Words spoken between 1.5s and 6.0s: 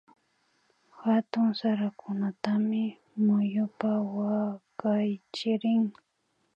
sarakunatami muyupa wakaychirin